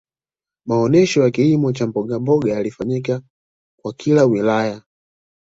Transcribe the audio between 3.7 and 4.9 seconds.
kwa kila wilaya